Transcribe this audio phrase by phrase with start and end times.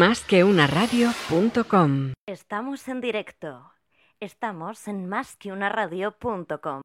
[0.00, 2.14] Más que una radio.com.
[2.26, 3.70] Estamos en directo.
[4.18, 6.80] Estamos en más que una radio.com.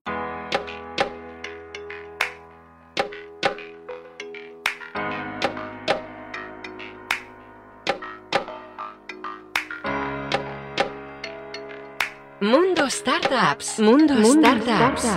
[12.42, 13.80] Mundo Startups.
[13.80, 15.08] Mundo, Startups.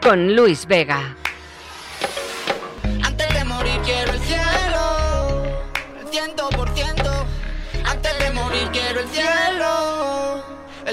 [0.00, 1.16] Con Luis Vega.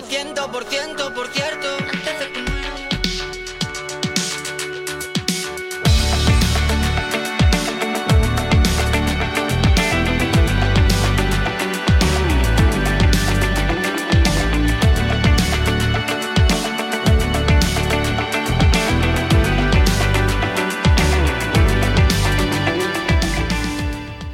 [0.08, 1.77] Ciento por ciento, por cierto.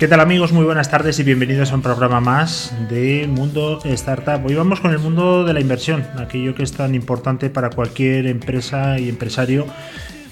[0.04, 0.52] ¿Qué tal amigos?
[0.52, 4.46] Muy buenas tardes y bienvenidos a un programa más de Mundo Startup.
[4.46, 8.28] Hoy vamos con el mundo de la inversión, aquello que es tan importante para cualquier
[8.28, 9.66] empresa y empresario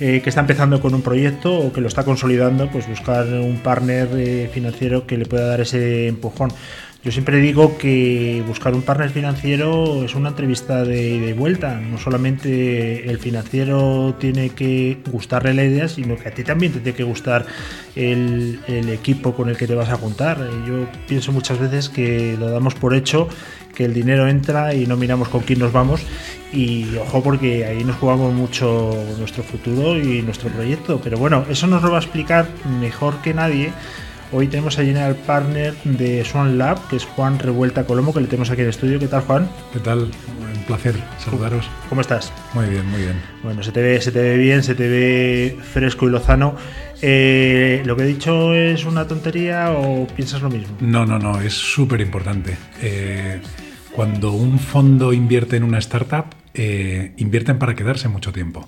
[0.02, 3.60] eh, que está empezando con un proyecto o que lo está consolidando, pues buscar un
[3.60, 6.52] partner eh, financiero que le pueda dar ese empujón.
[7.04, 11.80] Yo siempre digo que buscar un partner financiero es una entrevista de, de, vuelta.
[11.80, 16.80] No solamente el financiero tiene que gustarle la idea, sino que a ti también te
[16.80, 17.48] tiene que gustar
[17.96, 20.48] el, el equipo con el que te vas a juntar.
[20.68, 23.28] Yo pienso muchas veces que lo damos por hecho,
[23.74, 26.02] que el dinero entra y no miramos con quién nos vamos.
[26.54, 31.02] Y ojo porque ahí nos jugamos mucho nuestro futuro y nuestro proyecto.
[31.04, 32.48] Pero bueno, eso nos lo va a explicar
[32.80, 33.72] mejor que nadie
[34.34, 38.28] Hoy tenemos a General Partner de Swan Lab, que es Juan Revuelta Colomo, que le
[38.28, 38.98] tenemos aquí en el estudio.
[38.98, 39.50] ¿Qué tal, Juan?
[39.74, 40.04] ¿Qué tal?
[40.04, 41.70] Un placer saludaros.
[41.90, 42.32] ¿Cómo estás?
[42.54, 43.22] Muy bien, muy bien.
[43.44, 46.56] Bueno, se te ve, se te ve bien, se te ve fresco y lozano.
[47.02, 50.78] Eh, ¿Lo que he dicho es una tontería o piensas lo mismo?
[50.80, 52.56] No, no, no, es súper importante.
[52.82, 53.42] Eh,
[53.92, 58.64] cuando un fondo invierte en una startup, eh, invierten para quedarse mucho tiempo.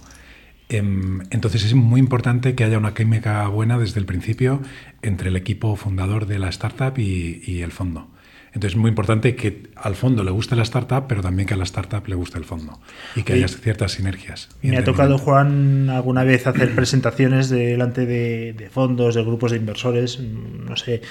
[0.73, 4.59] Em, entonces es muy importante que haya una química buena desde el principio
[5.03, 8.07] entre el equipo fundador de la startup y, y, el fondo.
[8.47, 11.57] Entonces es muy importante que al fondo le guste la startup, pero también que a
[11.57, 12.79] la startup le guste el fondo
[13.15, 14.49] y que haya ciertas sinergias.
[14.63, 19.57] Me ha tocado, Juan, alguna vez hacer presentaciones delante de, de, fondos, de grupos de
[19.57, 21.01] inversores, no sé,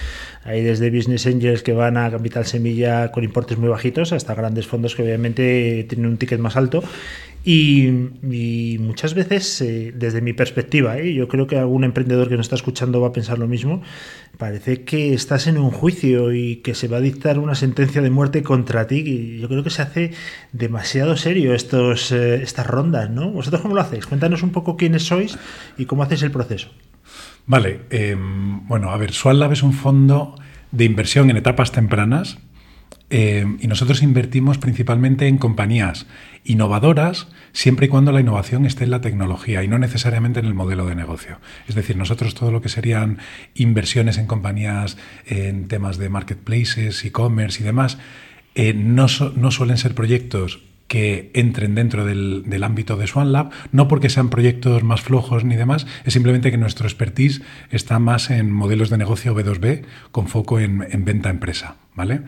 [0.44, 4.66] hay desde Business Angels que van a Capital Semilla con importes muy bajitos hasta grandes
[4.66, 6.82] fondos que obviamente tienen un ticket más alto
[7.44, 11.12] y, muchas veces, eh, desde mi perspectiva, ¿eh?
[11.12, 13.82] yo creo que algún emprendedor que nos está escuchando va a pensar lo mismo,
[14.38, 18.10] parece que estás en un juicio y que se va a dictar una sentencia de
[18.10, 19.02] muerte contra ti.
[19.04, 20.12] Y yo creo que se hace
[20.52, 23.31] demasiado serio estos, eh, estas rondas, ¿no?
[23.31, 24.06] ¿Vosotros cómo lo hacéis?
[24.06, 25.36] Cuéntanos un poco quiénes sois
[25.76, 26.69] y cómo hacéis el proceso.
[27.47, 30.36] Vale, eh, bueno, a ver, SwalLab es un fondo
[30.70, 32.38] de inversión en etapas tempranas
[33.14, 36.06] eh, y nosotros invertimos principalmente en compañías
[36.44, 40.54] innovadoras siempre y cuando la innovación esté en la tecnología y no necesariamente en el
[40.54, 41.38] modelo de negocio.
[41.68, 43.18] Es decir, nosotros todo lo que serían
[43.54, 44.96] inversiones en compañías
[45.26, 47.98] en temas de marketplaces, e-commerce y demás,
[48.54, 49.06] eh, no,
[49.36, 54.08] no suelen ser proyectos que entren dentro del, del, ámbito de Swan Lab, no porque
[54.08, 58.88] sean proyectos más flojos ni demás, es simplemente que nuestro expertise está más en modelos
[58.88, 62.22] de negocio B2B con foco en, en venta empresa, ¿vale?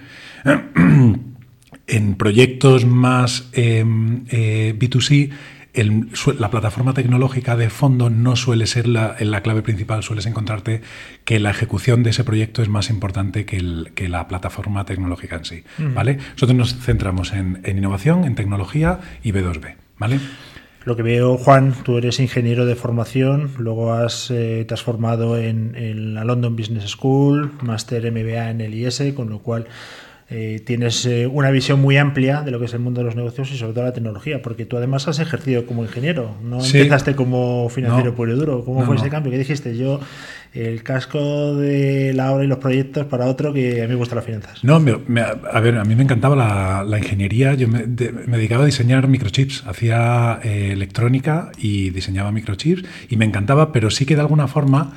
[1.87, 3.85] en proyectos más eh,
[4.31, 5.31] eh, B2C,
[5.75, 10.83] el, la plataforma tecnológica de fondo no suele ser la, la, clave principal, sueles encontrarte
[11.25, 15.37] que la ejecución de ese proyecto es más importante que, el, que la plataforma tecnológica
[15.37, 15.65] en sí.
[15.79, 15.95] Mm.
[15.95, 16.19] ¿vale?
[16.35, 19.75] Nosotros nos centramos en, en, innovación, en tecnología y B2B.
[19.99, 20.21] ¿vale?
[20.85, 25.39] Lo que veo, Juan, tú eres ingeniero de formación, luego has, eh, te has formado
[25.39, 29.67] en, en, la London Business School, máster MBA en el IS, con lo cual
[30.31, 33.15] eh, tienes eh, una visión muy amplia de lo que es el mundo de los
[33.15, 36.79] negocios y sobre todo la tecnología, porque tú además has ejercido como ingeniero, no sí.
[36.79, 38.17] empezaste como financiero no.
[38.17, 38.65] puro y duro.
[38.65, 39.31] ¿Cómo no, fue ese cambio?
[39.31, 39.77] ¿Qué dijiste?
[39.77, 40.01] Yo,
[40.55, 44.17] el casco de la obra y los proyectos para otro que a mí me gustan
[44.17, 44.65] las finanzas.
[44.65, 48.11] No, me, me, a ver, a mí me encantaba la, la ingeniería, yo me, de,
[48.11, 53.91] me, dedicaba a diseñar microchips, hacía eh, electrónica y diseñaba microchips y me encantaba, pero
[53.91, 54.95] sí que de alguna forma...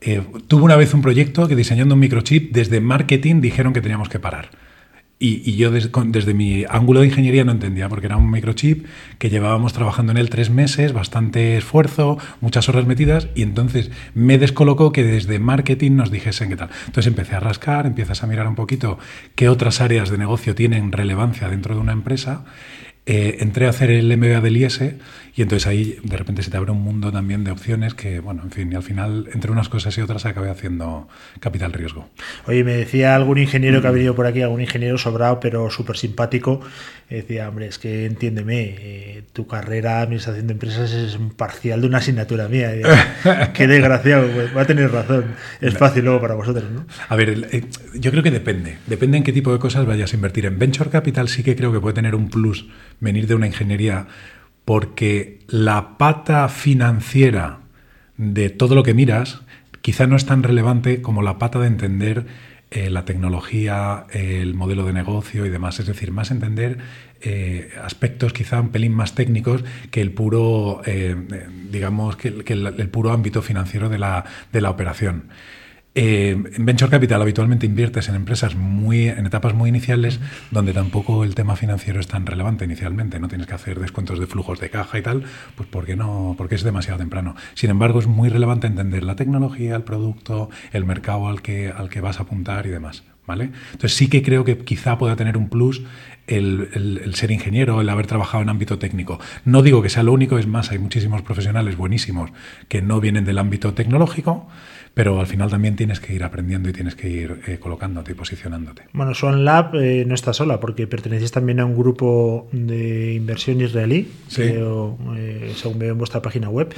[0.00, 4.08] Eh, tuve una vez un proyecto que diseñando un microchip desde marketing dijeron que teníamos
[4.08, 4.50] que parar.
[5.22, 8.86] Y, yo desde mi ángulo de ingeniería no entendía, porque era un microchip
[9.18, 14.38] que llevábamos trabajando en él tres meses, bastante esfuerzo, muchas horas metidas, y entonces me
[14.38, 16.70] descolocó que desde marketing nos dijesen qué tal.
[16.86, 18.98] Entonces empecé a rascar, empiezas a mirar un poquito
[19.34, 22.46] qué otras áreas de negocio tienen relevancia dentro de una empresa
[23.12, 24.82] eh, entré a hacer el MBA del IES
[25.34, 28.42] y entonces ahí de repente se te abre un mundo también de opciones que, bueno,
[28.44, 31.08] en fin, y al final entre unas cosas y otras acabé haciendo
[31.40, 32.08] capital riesgo.
[32.46, 35.96] Oye, me decía algún ingeniero que ha venido por aquí, algún ingeniero sobrado, pero súper
[35.96, 36.60] simpático,
[37.08, 41.80] decía, hombre, es que entiéndeme, eh, tu carrera de administración de empresas es un parcial
[41.80, 42.70] de una asignatura mía.
[43.54, 45.24] Qué desgraciado, pues, va a tener razón.
[45.60, 46.86] Es fácil luego para vosotros, ¿no?
[47.08, 47.64] A ver, eh,
[47.94, 48.78] yo creo que depende.
[48.86, 50.46] Depende en qué tipo de cosas vayas a invertir.
[50.46, 52.68] En Venture Capital sí que creo que puede tener un plus
[53.00, 54.06] venir de una ingeniería
[54.64, 57.60] porque la pata financiera
[58.16, 59.40] de todo lo que miras
[59.82, 62.26] quizá no es tan relevante como la pata de entender
[62.70, 65.80] eh, la tecnología, el modelo de negocio y demás.
[65.80, 66.78] Es decir, más entender
[67.20, 71.16] eh, aspectos quizá un pelín más técnicos que el puro, eh,
[71.68, 75.24] digamos, que, el, puro ámbito financiero de la, de la operación.
[75.94, 80.20] Eh, en Venture Capital habitualmente inviertes en empresas muy en etapas muy iniciales
[80.52, 84.28] donde tampoco el tema financiero es tan relevante inicialmente, no tienes que hacer descuentos de
[84.28, 85.24] flujos de caja y tal,
[85.56, 87.34] pues porque no, porque es demasiado temprano.
[87.54, 91.88] Sin embargo, es muy relevante entender la tecnología, el producto, el mercado al que, al
[91.88, 93.02] que vas a apuntar y demás.
[93.26, 93.52] ¿Vale?
[93.72, 95.82] Entonces sí que creo que quizá pueda tener un plus
[96.26, 96.68] el,
[97.04, 99.20] el, ser ingeniero, el haber trabajado en ámbito técnico.
[99.44, 102.32] No digo que sea lo único, es más, hay muchísimos profesionales buenísimos
[102.66, 104.48] que no vienen del ámbito tecnológico,
[104.94, 108.14] pero al final también tienes que ir aprendiendo y tienes que ir eh, colocándote y
[108.14, 108.82] posicionándote.
[108.92, 113.60] Bueno, Swan Lab eh, no está sola porque perteneces también a un grupo de inversión
[113.60, 116.74] israelí, eh, según veo en vuestra página web.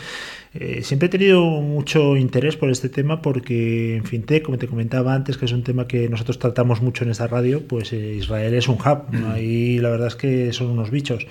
[0.82, 5.38] siempre he tenido mucho interés por este tema porque en FinTech, como te comentaba antes,
[5.38, 8.76] que es un tema que nosotros tratamos mucho en esta radio, pues Israel es un
[8.76, 9.05] hub.
[9.11, 9.31] Mm.
[9.32, 11.26] Ahí la verdad es que son unos bichos.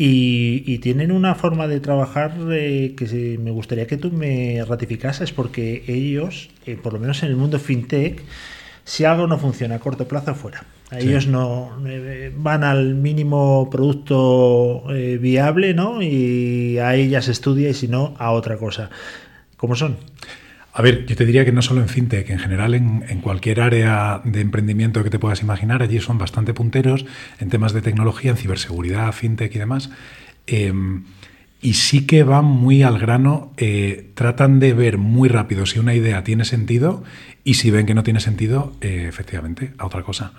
[0.00, 5.82] Y, tienen una forma de trabajar eh, que me gustaría que tú me ratificases, porque
[5.88, 8.22] ellos, eh, por lo menos en el mundo fintech,
[8.84, 10.62] si algo no funciona a corto plazo, fuera.
[10.92, 14.84] Ellos no eh, van al mínimo producto
[15.20, 16.00] viable, ¿no?
[16.00, 18.90] Y ahí ya se estudia y si no, a otra cosa.
[19.56, 19.96] ¿Cómo son?
[20.78, 24.20] A ver, yo te diría que no solo en fintech, en general en, cualquier área
[24.22, 27.04] de emprendimiento que te puedas imaginar, allí son bastante punteros
[27.40, 29.90] en temas de tecnología, en ciberseguridad, fintech y demás.
[30.46, 31.02] Em,
[31.60, 35.94] y sí que van muy al grano, eh, tratan de ver muy rápido si una
[35.94, 37.02] idea tiene sentido
[37.42, 40.34] y si ven que no tiene sentido, eh, efectivamente, a otra cosa.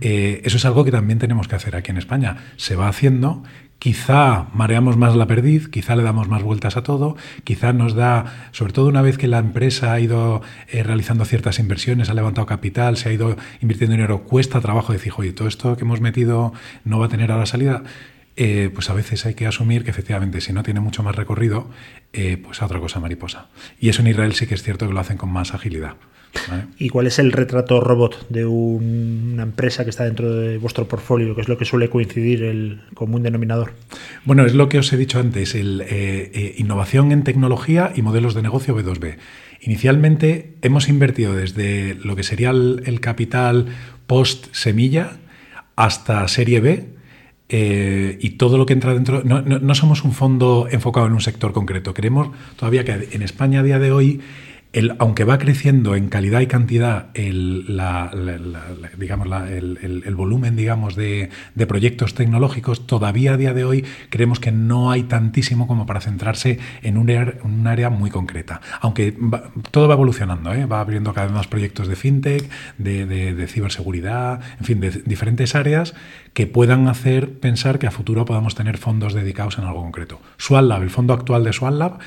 [0.00, 2.38] Eh, eso es algo que también tenemos que hacer aquí en España.
[2.56, 3.44] Se va haciendo
[3.84, 8.48] Quizá mareamos más la perdiz, quizá le damos más vueltas a todo, quizá nos da,
[8.50, 12.46] sobre todo una vez que la empresa ha ido eh, realizando ciertas inversiones, ha levantado
[12.46, 16.54] capital, se ha ido invirtiendo dinero, cuesta trabajo decir, oye, todo esto que hemos metido
[16.84, 17.82] no va a tener ahora salida.
[18.36, 21.68] Eh, pues a veces hay que asumir que efectivamente si no tiene mucho más recorrido,
[22.14, 23.48] eh, pues a otra cosa mariposa.
[23.78, 25.96] Y eso en Israel sí que es cierto que lo hacen con más agilidad.
[26.78, 31.34] ¿Y cuál es el retrato robot de una empresa que está dentro de vuestro portfolio?
[31.34, 33.72] que es lo que suele coincidir el común denominador?
[34.24, 38.02] Bueno, es lo que os he dicho antes, el, eh, eh, innovación en tecnología y
[38.02, 39.16] modelos de negocio B2B.
[39.60, 43.66] Inicialmente hemos invertido desde lo que sería el, capital
[44.06, 45.12] post semilla
[45.76, 46.94] hasta serie B,
[47.48, 49.22] eh, y todo lo que entra dentro.
[49.24, 51.94] No, no, somos un fondo enfocado en un sector concreto.
[51.94, 54.20] Queremos todavía que en España a día de hoy
[54.98, 57.66] aunque va creciendo en calidad y cantidad el,
[58.98, 61.30] digamos, el, volumen digamos, de,
[61.68, 66.58] proyectos tecnológicos, todavía a día de hoy creemos que no hay tantísimo como para centrarse
[66.82, 68.60] en un, área muy concreta.
[68.80, 69.16] Aunque
[69.70, 70.66] todo va evolucionando, ¿eh?
[70.66, 75.94] va abriendo cada vez más proyectos de fintech, de, ciberseguridad, en fin, de diferentes áreas
[76.32, 80.20] que puedan hacer pensar que a futuro podamos tener fondos dedicados en algo concreto.
[80.38, 82.00] SwalLab, el fondo actual de SwalLab,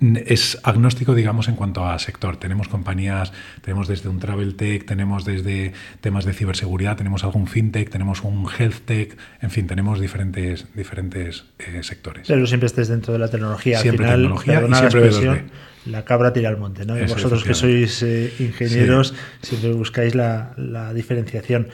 [0.00, 2.36] es agnóstico, digamos, en cuanto a sector.
[2.36, 7.90] Tenemos compañías, tenemos desde un travel tech, tenemos desde temas de ciberseguridad, tenemos algún fintech,
[7.90, 12.28] tenemos un health tech, en fin, tenemos diferentes, diferentes eh, sectores.
[12.28, 13.80] Pero siempre estés dentro de la tecnología.
[13.80, 15.44] Siempre Al final, tecnología y siempre
[15.86, 16.98] la cabra tira al monte, ¿no?
[16.98, 21.68] y vosotros que sois eh, ingenieros siempre buscáis la, la diferenciación.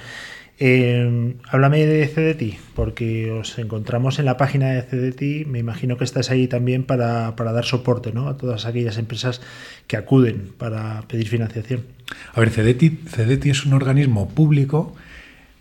[0.61, 5.49] Eh, háblame de CDT, porque os encontramos en la página de CDT.
[5.49, 8.29] Me imagino que estás ahí también para, dar soporte ¿no?
[8.29, 9.41] a todas aquellas empresas
[9.87, 11.83] que acuden para pedir financiación.
[12.33, 14.95] A ver, CDT, es un organismo público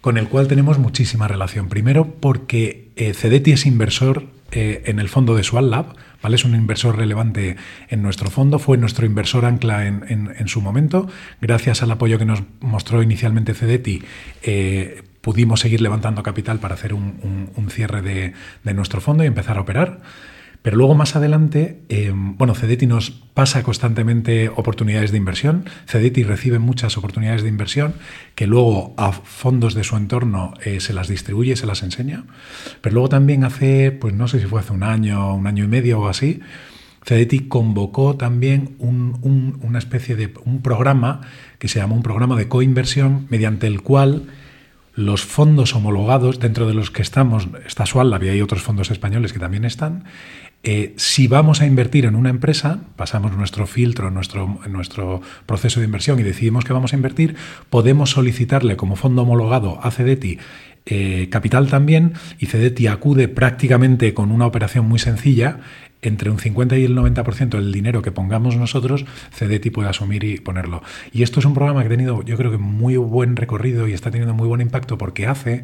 [0.01, 1.69] con el cual tenemos muchísima relación.
[1.69, 5.95] Primero porque eh, CDT es inversor eh, en el fondo de Swal Lab,
[6.31, 7.57] Es un inversor relevante
[7.89, 11.07] en nuestro fondo, fue nuestro inversor ancla en, su momento.
[11.41, 14.01] Gracias al apoyo que nos mostró inicialmente Cedeti,
[14.41, 18.33] eh, pudimos seguir levantando capital para hacer un, cierre de,
[18.73, 20.01] nuestro fondo y empezar a operar.
[20.63, 25.65] Pero luego más adelante, eh, bueno, Cedeti nos pasa constantemente oportunidades de inversión.
[25.85, 27.95] Cedeti recibe muchas oportunidades de inversión
[28.33, 32.23] que luego a fondos de su entorno eh, se las distribuye, se las enseña.
[32.79, 35.67] Pero luego también hace, pues no sé si fue hace un año, un año y
[35.67, 36.39] medio o así,
[37.05, 41.19] Cedeti convocó también una especie de un programa
[41.59, 44.27] que se llama un programa de coinversión mediante el cual
[44.95, 49.33] los fondos homologados dentro de los que estamos, está Sual, y hay otros fondos españoles
[49.33, 50.05] que también están,
[50.63, 55.85] eh, si vamos a invertir en una empresa, pasamos nuestro filtro, nuestro, nuestro proceso de
[55.85, 57.35] inversión y decidimos que vamos a invertir,
[57.69, 60.39] podemos solicitarle como fondo homologado a CEDETI
[60.85, 65.59] eh, capital también y CEDETI acude prácticamente con una operación muy sencilla
[66.01, 70.37] entre un 50 y el 90% del dinero que pongamos nosotros, CEDETI puede asumir y
[70.39, 70.81] ponerlo.
[71.11, 73.93] Y esto es un programa que ha tenido, yo creo que muy buen recorrido y
[73.93, 75.63] está teniendo muy buen impacto porque hace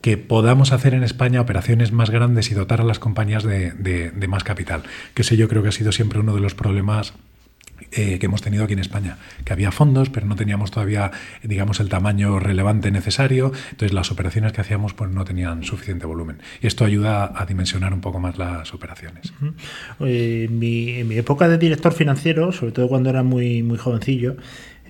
[0.00, 4.44] que podamos hacer en España operaciones más grandes y dotar a las compañías de, más
[4.44, 4.82] capital.
[5.14, 7.14] Que ese yo creo que ha sido siempre uno de los problemas
[7.92, 11.10] eh, que hemos tenido aquí en España, que había fondos, pero no teníamos todavía,
[11.42, 16.38] digamos, el tamaño relevante necesario, entonces las operaciones que hacíamos pues no tenían suficiente volumen.
[16.62, 19.32] Y esto ayuda a dimensionar un poco más las operaciones.
[19.98, 24.36] en, mi, en mi época de director financiero, sobre todo cuando era muy, muy jovencillo,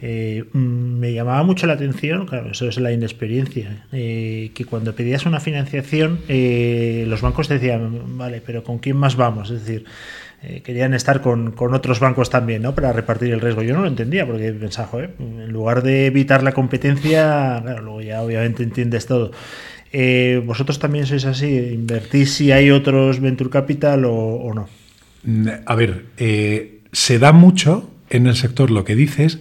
[0.02, 4.94] eh, mm, me llamaba mucho la atención, claro, eso es la inexperiencia, eh, que cuando
[4.94, 9.50] pedías una financiación, eh, los bancos decían, vale, pero ¿con quién más vamos?
[9.50, 9.84] Es decir,
[10.64, 12.74] querían estar con, otros bancos también, ¿no?
[12.74, 13.62] Para repartir el riesgo.
[13.62, 18.22] Yo no lo entendía, porque pensaba, en lugar de evitar la competencia, claro, luego ya
[18.22, 19.32] obviamente entiendes todo.
[20.46, 21.74] ¿Vosotros también sois así?
[21.74, 24.66] ¿Invertís si hay otros Venture Capital o, o no?
[25.66, 26.06] A ver,
[26.90, 29.40] se da mucho en el sector lo que dices,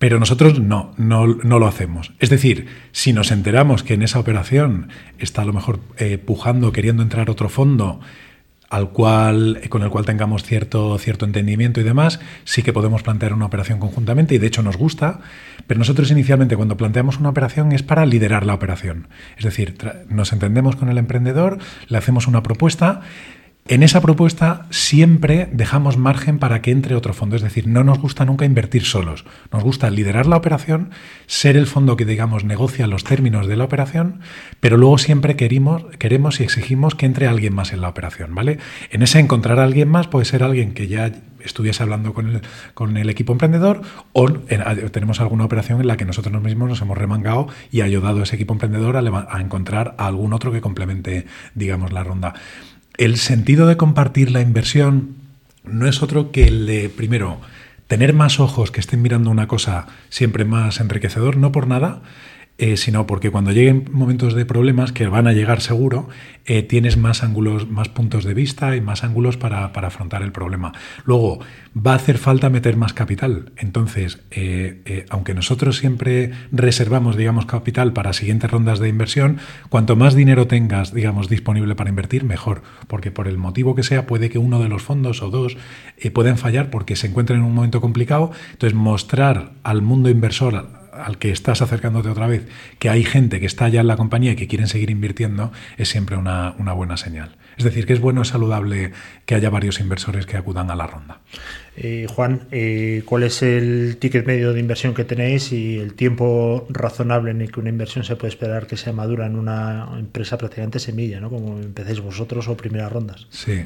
[0.00, 2.14] pero nosotros no, no, lo hacemos.
[2.20, 4.88] Es decir, si nos enteramos que en esa operación
[5.18, 8.00] está a lo mejor eh, pujando, queriendo entrar otro fondo
[8.70, 13.34] al cual, con el cual tengamos cierto, cierto entendimiento y demás, sí que podemos plantear
[13.34, 15.20] una operación conjuntamente y de hecho nos gusta,
[15.66, 19.08] pero nosotros inicialmente cuando planteamos una operación es para liderar la operación.
[19.36, 19.76] Es decir,
[20.08, 23.02] nos entendemos con el emprendedor, le hacemos una propuesta,
[23.70, 28.00] en esa propuesta siempre dejamos margen para que entre otro fondo, es decir, no nos
[28.00, 30.90] gusta nunca invertir solos, nos gusta liderar la operación,
[31.28, 34.22] ser el fondo que digamos negocia los términos de la operación,
[34.58, 38.58] pero luego siempre queremos, queremos y exigimos que entre alguien más en la operación, ¿vale?
[38.90, 43.08] En ese encontrar a alguien más puede ser alguien que ya estuviese hablando con el,
[43.08, 47.82] equipo emprendedor o tenemos alguna operación en la que nosotros mismos nos hemos remangado y
[47.82, 52.02] ayudado a ese equipo emprendedor a, a encontrar a algún otro que complemente, digamos, la
[52.02, 52.34] ronda.
[52.96, 55.16] El sentido de compartir la inversión
[55.64, 57.40] no es otro que el de, primero,
[57.86, 62.02] tener más ojos que estén mirando una cosa siempre más enriquecedor, no por nada,
[62.62, 66.10] eh, sino porque cuando lleguen momentos de problemas, que van a llegar seguro,
[66.44, 70.72] eh, tienes más ángulos, más puntos de vista y más ángulos para, afrontar el problema.
[71.06, 71.40] Luego,
[71.74, 73.52] va a hacer falta meter más capital.
[73.56, 79.38] Entonces, eh, aunque nosotros siempre reservamos, digamos, capital para siguientes rondas de inversión,
[79.70, 82.60] cuanto más dinero tengas, digamos, disponible para invertir, mejor.
[82.88, 85.56] Porque por el motivo que sea, puede que uno de los fondos o dos
[86.12, 88.32] puedan fallar porque se encuentren en un momento complicado.
[88.52, 92.46] Entonces, mostrar al mundo inversor, al que estás acercándote otra vez,
[92.78, 95.88] que hay gente que está ya en la compañía y que quieren seguir invirtiendo, es
[95.88, 97.36] siempre una, buena señal.
[97.56, 98.92] Es decir, que es bueno, es saludable
[99.26, 101.20] que haya varios inversores que acudan a la ronda.
[101.76, 106.66] Eh, Juan, eh, ¿cuál es el ticket medio de inversión que tenéis y el tiempo
[106.70, 110.38] razonable en el que una inversión se puede esperar que sea madura en una empresa
[110.38, 111.28] prácticamente semilla, ¿no?
[111.28, 113.26] como empecéis vosotros o primeras rondas?
[113.30, 113.64] Sí.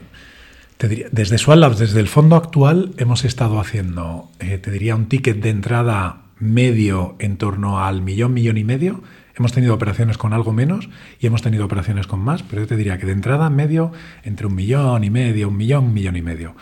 [0.76, 5.06] Te diría, desde Swallabs, desde el fondo actual, hemos estado haciendo, eh, te diría, un
[5.06, 9.02] ticket de entrada medio en torno al millón, millón y medio.
[9.36, 12.76] Hemos tenido operaciones con algo menos y hemos tenido operaciones con más, pero yo te
[12.76, 13.90] diría que de entrada medio
[14.22, 16.54] entre un millón y medio, un millón, millón y medio.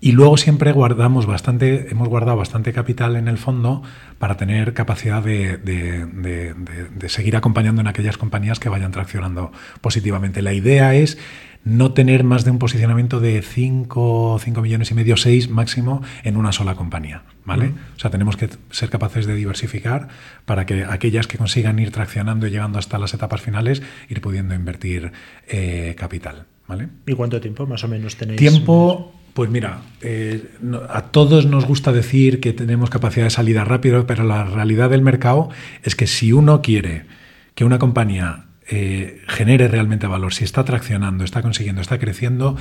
[0.00, 3.82] Y luego siempre guardamos bastante, hemos guardado bastante capital en el fondo
[4.18, 10.40] para tener capacidad de, de, seguir acompañando en aquellas compañías que vayan traccionando positivamente.
[10.40, 11.18] La idea es
[11.64, 16.36] no tener más de un posicionamiento de 5, 5 millones y medio, 6 máximo en
[16.36, 17.24] una sola compañía.
[17.48, 17.72] ¿Vale?
[17.96, 20.08] O sea, tenemos que ser capaces de diversificar
[20.44, 24.54] para que aquellas que consigan ir traccionando y llegando hasta las etapas finales, ir pudiendo
[24.54, 25.10] invertir
[25.48, 26.44] eh, capital.
[26.68, 26.88] ¿vale?
[27.06, 28.38] ¿Y cuánto tiempo más o menos tenéis?
[28.38, 30.44] Tiempo, pues mira, eh,
[30.90, 35.02] a todos nos gusta decir que tenemos capacidad de salida rápido, pero la realidad del
[35.02, 35.48] mercado
[35.82, 37.06] es que si uno quiere
[37.54, 42.56] que una compañía eh, genere realmente valor, si está traccionando, está consiguiendo, está creciendo,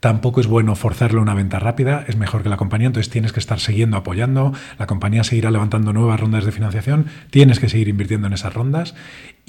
[0.00, 3.40] Tampoco es bueno forzarle una venta rápida, es mejor que la compañía, entonces tienes que
[3.40, 8.28] estar siguiendo apoyando, la compañía seguirá levantando nuevas rondas de financiación, tienes que seguir invirtiendo
[8.28, 8.94] en esas rondas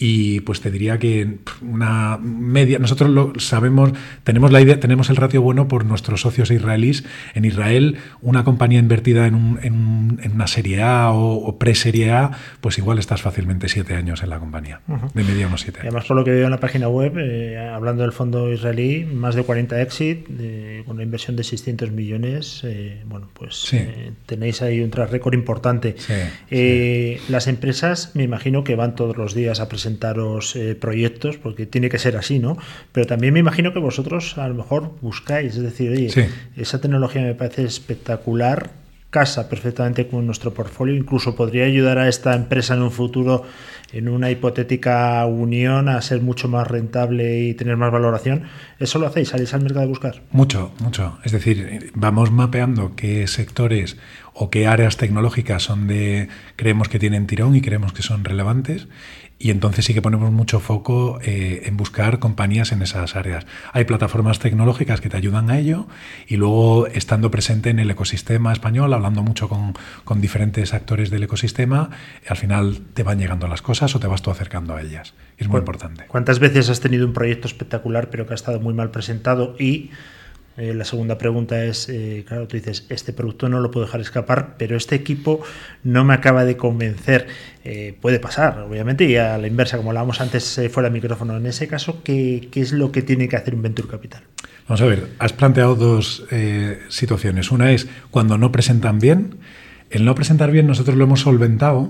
[0.02, 3.92] y pues te diría que una media, nosotros lo sabemos,
[4.24, 7.04] tenemos la idea, tenemos el ratio bueno por nuestros socios israelíes.
[7.34, 12.78] En Israel, una compañía invertida en, un, en, una serie A o, pre-serie A, pues
[12.78, 14.80] igual estás fácilmente siete años en la compañía,
[15.14, 15.90] de media unos siete años.
[15.90, 19.36] Además, por lo que veo en la página web, eh, hablando del fondo israelí, más
[19.36, 20.28] de 40 exit,
[20.86, 25.34] con una inversión de 600 millones, eh, bueno, pues eh, tenéis ahí un tras récord
[25.34, 25.98] importante.
[27.28, 31.66] Las empresas, me imagino que van todos los días a presentar presentaros eh, proyectos, porque
[31.66, 32.58] tiene que ser así, ¿no?
[32.92, 37.22] Pero también me imagino que vosotros a lo mejor buscáis, es decir, oye, esa tecnología
[37.24, 38.70] me parece espectacular,
[39.10, 43.44] casa perfectamente con nuestro portfolio, incluso podría ayudar a esta empresa en un futuro,
[43.92, 48.44] en una hipotética unión, a ser mucho más rentable y tener más valoración.
[48.78, 49.30] ¿Eso lo hacéis?
[49.30, 50.22] ¿Salís al mercado a buscar?
[50.32, 51.18] Mucho, mucho.
[51.24, 53.98] Es decir, vamos mapeando qué sectores
[54.36, 58.88] o qué áreas tecnológicas son de creemos que tienen tirón y creemos que son relevantes
[59.40, 63.48] y entonces sí que ponemos mucho foco eh, en buscar compañías en esas áreas.
[63.72, 65.88] Hay plataformas tecnológicas que te ayudan a ello
[66.28, 71.24] y luego estando presente en el ecosistema español, hablando mucho con, con diferentes actores del
[71.24, 71.90] ecosistema,
[72.28, 75.14] al final te van llegando las cosas o te vas tú acercando a ellas.
[75.38, 76.04] Es muy importante.
[76.10, 79.92] ¿Cuántas veces has tenido un proyecto espectacular pero que ha estado muy mal presentado y
[80.60, 84.02] eh, la segunda pregunta es, eh, claro, tú dices, este producto no lo puedo dejar
[84.02, 85.42] escapar, pero este equipo
[85.86, 87.28] no me acaba de convencer.
[87.64, 91.38] Eh, puede pasar, obviamente, y a la inversa, como hablábamos antes fuera del micrófono.
[91.38, 94.24] En ese caso, ¿qué, es lo que tiene que hacer un Venture Capital?
[94.68, 96.26] Vamos a ver, has planteado dos
[96.90, 97.52] situaciones.
[97.52, 99.38] Una es cuando no presentan bien.
[99.90, 101.90] El no presentar bien nosotros lo hemos solventado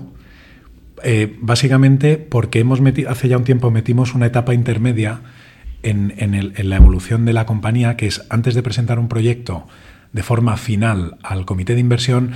[1.40, 5.22] básicamente porque hemos metido, hace ya un tiempo metimos una etapa intermedia
[5.82, 9.66] en, la evolución de la compañía, que es antes de presentar un proyecto
[10.12, 12.32] de forma final al comité de inversión,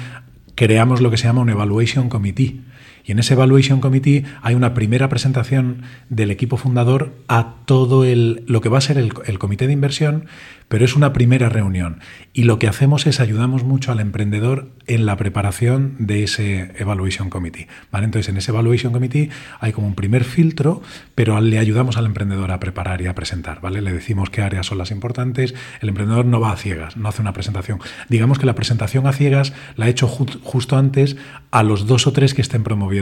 [0.55, 2.61] creamos lo que se llama un Evaluation Committee.
[3.05, 8.45] Y en ese Evaluation Committee hay una primera presentación del equipo fundador a todo el,
[8.47, 10.25] lo que va a ser el, comité de inversión,
[10.69, 12.01] pero es una primera reunión.
[12.33, 17.29] Y lo que hacemos es ayudamos mucho al emprendedor en la preparación de ese Evaluation
[17.29, 17.69] Committee.
[17.93, 18.07] ¿vale?
[18.07, 19.29] Entonces, en ese Evaluation Committee
[19.61, 20.83] hay como un primer filtro,
[21.15, 23.61] pero le ayudamos al emprendedor a preparar y a presentar.
[23.61, 23.83] ¿vale?
[23.83, 25.55] Le decimos qué áreas son las importantes.
[25.83, 27.81] El emprendedor no va a ciegas, no hace una presentación.
[28.09, 31.17] Digamos que la presentación a ciegas la ha hecho justo antes
[31.51, 32.94] a los dos o tres que estén promoviendo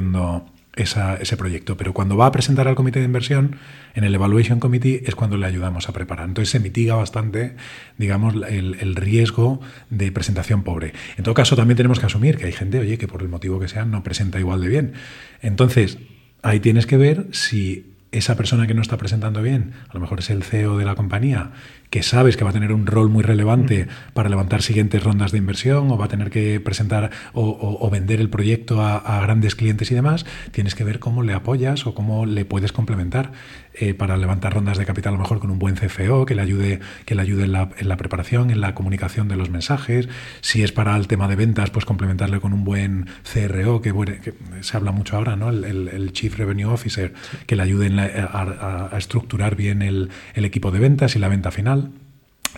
[0.74, 1.76] ese proyecto.
[1.76, 3.56] Pero cuando va a presentar al comité de inversión,
[3.94, 6.28] en el Evaluation Committee es cuando le ayudamos a preparar.
[6.28, 7.56] Entonces se mitiga bastante,
[7.98, 10.92] digamos, el, riesgo de presentación pobre.
[11.16, 13.60] En todo caso, también tenemos que asumir que hay gente, oye, que por el motivo
[13.60, 14.92] que sea no presenta igual de bien.
[15.40, 15.98] Entonces,
[16.42, 20.20] ahí tienes que ver si esa persona que no está presentando bien, a lo mejor
[20.20, 21.52] es el CEO de la compañía,
[21.92, 25.36] que sabes que va a tener un rol muy relevante para levantar siguientes rondas de
[25.36, 29.94] inversión o va a tener que presentar o, vender el proyecto a, grandes clientes y
[29.94, 33.32] demás, tienes que ver cómo le apoyas o cómo le puedes complementar
[33.74, 36.42] eh, para levantar rondas de capital a lo mejor con un buen CFO que le
[36.42, 40.08] ayude, que le ayude en, la, preparación, en la comunicación de los mensajes.
[40.40, 44.76] Si es para el tema de ventas, pues complementarle con un buen CRO, que, se
[44.76, 45.50] habla mucho ahora, ¿no?
[45.50, 47.14] El, Chief Revenue Officer,
[47.46, 51.92] que le ayude a, estructurar bien el equipo de ventas y la venta final.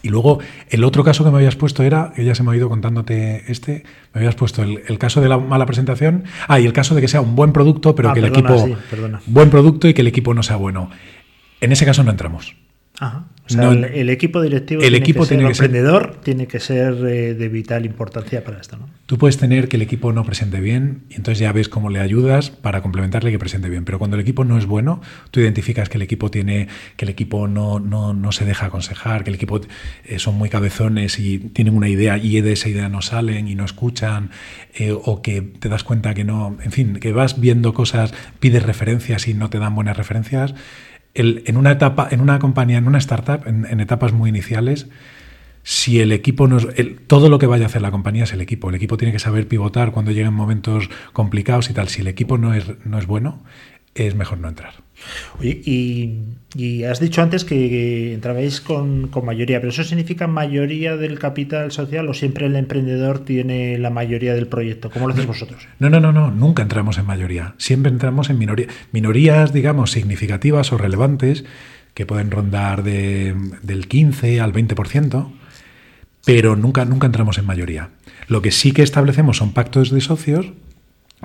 [0.04, 0.38] Y luego
[0.68, 3.50] el otro caso que me habías puesto era, que ya se me ha ido contándote
[3.50, 7.00] este, me habías puesto el, caso de la mala presentación, ah, y el caso de
[7.00, 8.68] que sea un buen producto, pero ah, que el equipo,
[9.24, 10.90] buen producto y que el equipo no sea bueno.
[11.62, 12.54] En ese caso no entramos.
[13.00, 13.24] Ajá.
[13.46, 16.94] O sea, el, equipo directivo, el tiene equipo que ser, tiene emprendedor tiene que ser
[17.06, 18.88] eh, de vital importancia para esto, ¿no?
[19.04, 22.00] Tú puedes tener que el equipo no presente bien y entonces ya ves cómo le
[22.00, 23.84] ayudas para complementarle que presente bien.
[23.84, 27.10] Pero cuando el equipo no es bueno, tú identificas que el equipo tiene, que el
[27.10, 29.60] equipo no, no, no se deja aconsejar, que el equipo
[30.04, 33.54] eh, son muy cabezones y tienen una idea y de esa idea no salen y
[33.54, 34.30] no escuchan,
[34.74, 38.62] eh, o que te das cuenta que no, en fin, que vas viendo cosas, pides
[38.62, 40.54] referencias y no te dan buenas referencias
[41.14, 44.88] en una etapa, en una compañía, en una startup, en, etapas muy iniciales,
[45.62, 46.58] si el equipo no
[47.06, 48.68] todo lo que vaya a hacer la compañía es el equipo.
[48.68, 51.88] El equipo tiene que saber pivotar cuando lleguen momentos complicados y tal.
[51.88, 53.42] Si el equipo no es, no es bueno,
[53.94, 54.74] es mejor no entrar.
[55.38, 61.72] Oye, y, has dicho antes que entrabais con, mayoría, pero ¿eso significa mayoría del capital
[61.72, 64.90] social o siempre el emprendedor tiene la mayoría del proyecto?
[64.90, 65.66] ¿Cómo lo hacéis vosotros?
[65.78, 67.54] No, no, no, no, nunca entramos en mayoría.
[67.58, 68.68] Siempre entramos en minoría.
[68.92, 71.44] Minorías, digamos, significativas o relevantes
[71.94, 75.32] que pueden rondar de, del 15 al 20%,
[76.24, 77.90] pero nunca, nunca entramos en mayoría.
[78.28, 80.52] Lo que sí que establecemos son pactos de socios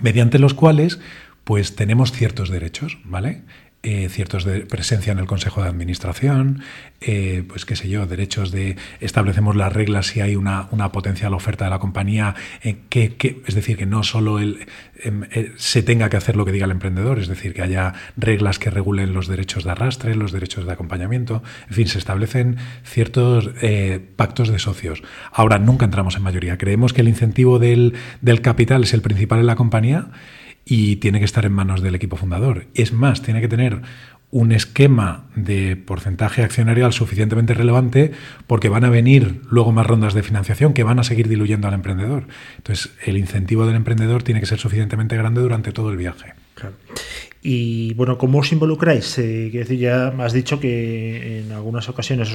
[0.01, 0.99] mediante los cuales
[1.49, 3.41] pues tenemos ciertos derechos, ¿vale?
[3.81, 6.61] eh, ciertos de presencia en el Consejo de Administración,
[6.99, 11.33] eh, pues qué sé yo, derechos de establecemos las reglas si hay una, una potencial
[11.33, 14.67] oferta de la compañía, eh, que, es decir, que no solo el,
[15.01, 15.23] em,
[15.55, 18.69] se tenga que hacer lo que diga el emprendedor, es decir, que haya reglas que
[18.69, 23.49] regulen los derechos de arrastre, los derechos de acompañamiento, en fin, se establecen ciertos
[24.17, 25.01] pactos de socios.
[25.31, 29.39] Ahora, nunca entramos en mayoría, creemos que el incentivo del, del capital es el principal
[29.39, 30.09] en la compañía
[30.65, 32.67] y tiene que estar en manos del equipo fundador.
[32.75, 33.81] Es más, tiene que tener
[34.31, 38.11] un esquema de porcentaje accionarial suficientemente relevante
[38.45, 41.73] porque van a venir luego más rondas de financiación que van a seguir diluyendo al
[41.73, 42.27] emprendedor.
[42.57, 46.33] Entonces, el incentivo del emprendedor tiene que ser suficientemente grande durante todo el viaje.
[47.41, 49.17] Y bueno, ¿cómo os involucráis?
[49.17, 52.27] Eh, decir, ya has dicho que en algunas ocasiones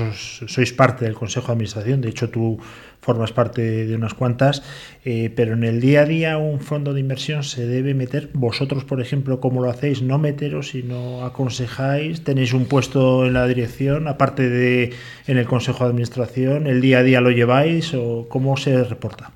[0.46, 2.58] sois parte del Consejo de Administración, de hecho tú
[3.02, 4.62] formas parte de unas cuantas,
[5.04, 8.30] eh, pero en el día a día un fondo de inversión se debe meter.
[8.32, 10.00] Vosotros, por ejemplo, ¿cómo lo hacéis?
[10.00, 14.94] No meteros, sino aconsejáis, tenéis un puesto en la dirección, aparte de
[15.26, 19.32] en el Consejo de Administración, ¿el día a día lo lleváis o cómo se reporta?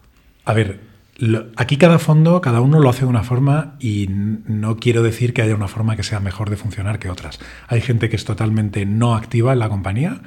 [0.46, 0.80] A ver,
[1.56, 5.42] aquí cada fondo, cada uno lo hace de una forma y no quiero decir que
[5.42, 7.40] haya una forma que sea mejor de funcionar que otras.
[7.66, 10.20] Hay gente que es totalmente no activa en la compañía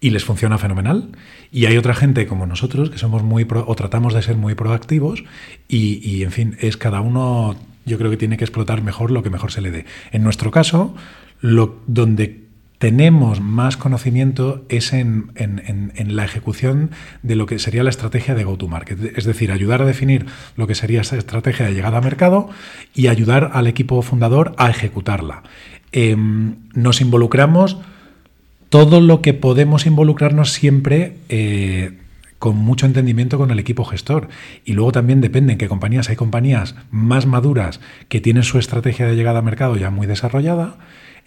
[0.00, 1.10] y les funciona fenomenal.
[1.50, 5.24] Y hay otra gente como nosotros que somos muy o tratamos de ser muy proactivos
[5.66, 9.30] y, en fin, es cada uno yo creo que tiene que explotar mejor lo que
[9.30, 9.86] mejor se le dé.
[10.12, 10.94] En nuestro caso,
[11.40, 12.47] lo, donde
[12.78, 15.32] tenemos más conocimiento es en,
[15.96, 16.90] la ejecución
[17.22, 20.76] de lo que sería la estrategia de go-to-market, es decir, ayudar a definir lo que
[20.76, 22.48] sería esa estrategia de llegada a mercado
[22.94, 25.42] y ayudar al equipo fundador a ejecutarla.
[25.90, 27.78] Em, nos involucramos
[28.68, 31.16] todo lo que podemos involucrarnos siempre.
[31.28, 31.98] Eh,
[32.38, 34.28] con mucho entendimiento con el equipo gestor.
[34.64, 36.08] Y luego también depende en qué compañías.
[36.08, 40.76] Hay compañías más maduras que tienen su estrategia de llegada a mercado ya muy desarrollada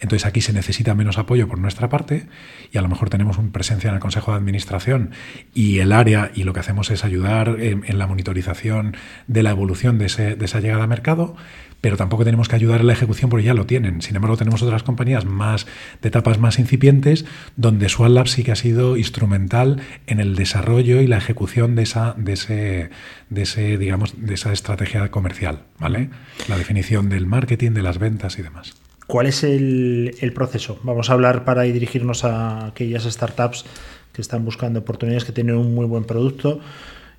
[0.02, 2.26] entonces aquí se necesita menos apoyo por nuestra parte
[2.72, 5.12] y a lo mejor tenemos una presencia en el Consejo de Administración
[5.54, 8.96] y el área y lo que hacemos es ayudar en, la monitorización
[9.28, 11.36] de la evolución de, esa llegada a mercado,
[11.80, 14.02] pero tampoco tenemos que ayudar en la ejecución porque ya lo tienen.
[14.02, 15.68] Sin embargo, tenemos otras compañías más
[16.00, 21.06] de etapas más incipientes donde SwallLab sí que ha sido instrumental en el desarrollo y
[21.06, 22.90] la ejecución de esa, ese,
[23.32, 26.10] ese, de esa estrategia comercial, ¿vale?
[26.48, 28.81] La definición del marketing, de las ventas y demás.
[29.12, 30.78] ¿Cuál es el, proceso?
[30.84, 33.66] Vamos a hablar para dirigirnos a aquellas startups
[34.10, 36.60] que están buscando oportunidades, que tienen un muy buen producto.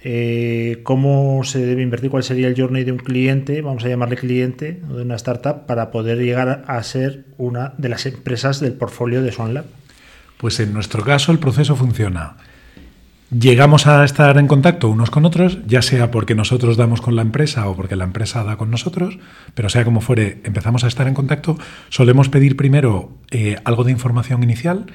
[0.04, 2.10] Eh, ¿Cómo se debe invertir?
[2.10, 3.62] ¿Cuál sería el journey de un cliente?
[3.62, 8.08] Vamos a llamarle cliente de una startup para poder llegar a ser una de las
[8.08, 9.66] empresas del portfolio de SwanLab.
[10.40, 12.38] Pues en nuestro caso el proceso funciona
[13.38, 17.22] llegamos a estar en contacto unos con otros, ya sea porque nosotros damos con la
[17.22, 19.18] empresa o porque la empresa da con nosotros,
[19.54, 21.58] pero sea como fuere, empezamos a estar en contacto,
[21.90, 24.86] solemos pedir primero eh, algo de información inicial.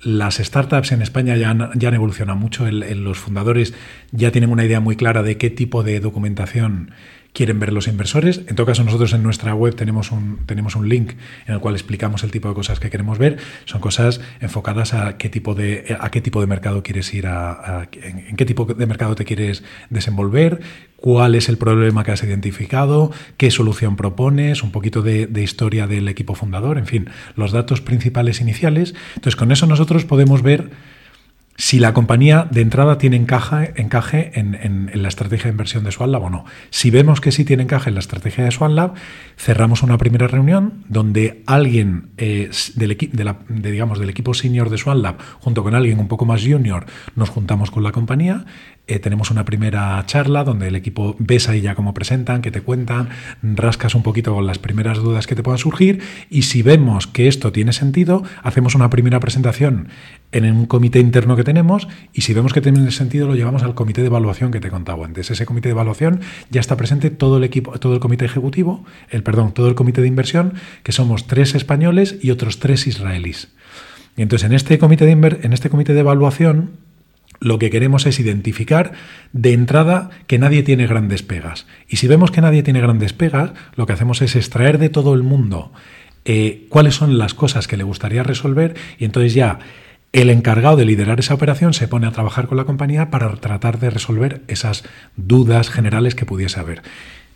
[0.00, 3.74] Las startups en España ya han, ya han evolucionado mucho, los fundadores
[4.12, 6.92] ya tienen una idea muy clara de qué tipo de documentación
[7.38, 8.40] quieren ver los inversores.
[8.48, 11.12] En todo caso, nosotros en nuestra web tenemos un, tenemos un link
[11.46, 13.36] en el cual explicamos el tipo de cosas que queremos ver.
[13.64, 17.88] Son cosas enfocadas a qué tipo de, a qué tipo de mercado quieres ir, a,
[17.92, 20.58] en, qué tipo de mercado te quieres desenvolver,
[20.96, 25.86] cuál es el problema que has identificado, qué solución propones, un poquito de, de, historia
[25.86, 28.96] del equipo fundador, en fin, los datos principales iniciales.
[29.10, 30.70] Entonces, con eso nosotros podemos ver
[31.58, 36.30] si la compañía de entrada tiene encaje, en, la estrategia de inversión de SwanLab o
[36.30, 36.44] no.
[36.70, 38.94] Si vemos que sí tiene encaje en la estrategia de SwanLab,
[39.36, 45.16] cerramos una primera reunión donde alguien eh, del, de digamos, del equipo senior de SwanLab,
[45.40, 48.46] junto con alguien un poco más junior, nos juntamos con la compañía,
[48.88, 52.62] eh, tenemos una primera charla donde el equipo ves ahí ya cómo presentan, que te
[52.62, 53.10] cuentan,
[53.42, 57.28] rascas un poquito con las primeras dudas que te puedan surgir y si vemos que
[57.28, 59.88] esto tiene sentido, hacemos una primera presentación
[60.32, 63.74] en un comité interno que tenemos y si vemos que tiene sentido lo llevamos al
[63.74, 65.30] comité de evaluación que te contaba antes.
[65.30, 66.20] Ese comité de evaluación
[66.50, 70.00] ya está presente todo el equipo, todo el comité ejecutivo, el perdón, todo el comité
[70.00, 73.52] de inversión, que somos tres españoles y otros tres israelíes.
[74.16, 76.87] Y entonces en este comité de, en este comité de evaluación
[77.40, 78.92] lo que queremos es identificar
[79.32, 81.66] de entrada que nadie tiene grandes pegas.
[81.88, 85.14] Y si vemos que nadie tiene grandes pegas, lo que hacemos es extraer de todo
[85.14, 85.72] el mundo
[86.24, 89.60] eh, cuáles son las cosas que le gustaría resolver y entonces ya
[90.12, 93.78] el encargado de liderar esa operación se pone a trabajar con la compañía para tratar
[93.78, 94.84] de resolver esas
[95.16, 96.82] dudas generales que pudiese haber.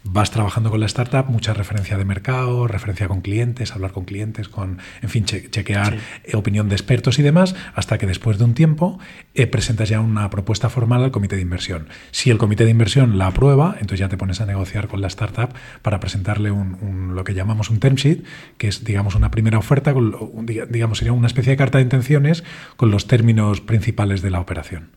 [0.05, 4.49] Vas trabajando con la startup, mucha referencia de mercado, referencia con clientes, hablar con clientes,
[4.49, 8.55] con, en fin, chequear eh, opinión de expertos y demás, hasta que después de un
[8.55, 8.99] tiempo
[9.35, 11.89] eh, presentas ya una propuesta formal al comité de inversión.
[12.11, 15.07] Si el comité de inversión la aprueba, entonces ya te pones a negociar con la
[15.07, 18.25] startup para presentarle un, lo que llamamos un term sheet,
[18.59, 22.45] que es, digamos, una primera oferta, con, digamos, sería una especie de carta de intenciones
[22.77, 24.91] con los términos principales de la operación.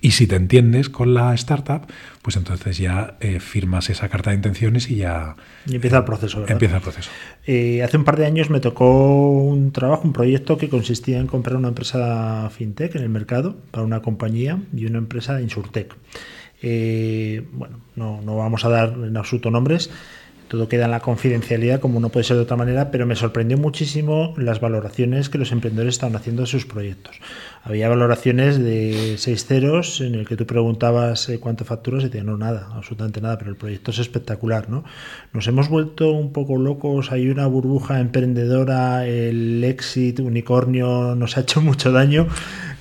[0.00, 1.82] Y si te entiendes con la startup,
[2.22, 5.34] pues entonces ya eh, firmas esa carta de intenciones y ya...
[5.66, 6.44] Y empieza el proceso.
[6.46, 7.10] Empieza el proceso.
[7.46, 11.26] Eh, hace un par de años me tocó un trabajo, un proyecto que consistía en
[11.26, 15.96] comprar una empresa fintech en el mercado para una compañía y una empresa de insurtech.
[16.62, 19.90] Eh, bueno, no, no vamos a dar en absoluto nombres,
[20.48, 23.58] todo queda en la confidencialidad, como no puede ser de otra manera, pero me sorprendió
[23.58, 27.20] muchísimo las valoraciones que los emprendedores estaban haciendo de sus proyectos.
[27.62, 32.22] Había valoraciones de seis ceros en el que tú preguntabas eh, cuánto facturas y te
[32.22, 34.84] no, nada, absolutamente nada, pero el proyecto es espectacular, ¿no?
[35.32, 41.40] Nos hemos vuelto un poco locos, hay una burbuja emprendedora, el exit, unicornio, nos ha
[41.42, 42.26] hecho mucho daño.